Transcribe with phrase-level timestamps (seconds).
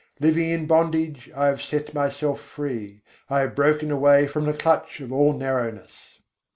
[0.19, 4.99] Living in bondage, I have set myself free: I have broken away from the clutch
[4.99, 6.17] of all narrowness.